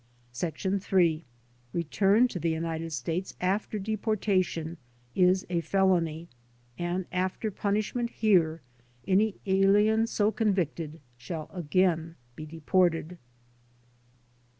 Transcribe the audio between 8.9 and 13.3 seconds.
any alien so convicted shall again be deported."